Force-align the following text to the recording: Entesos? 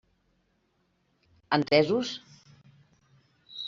Entesos? 1.59 2.07